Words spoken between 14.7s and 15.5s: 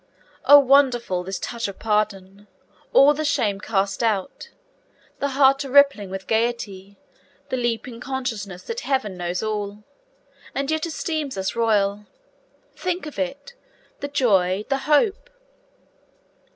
hope!'